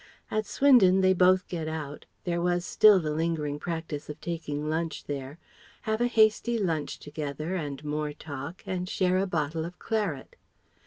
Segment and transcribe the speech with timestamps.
[0.31, 5.03] At Swindon they both get out there was still lingering the practice of taking lunch
[5.03, 5.37] there
[5.83, 10.37] have a hasty lunch together and more talk, and share a bottle of claret.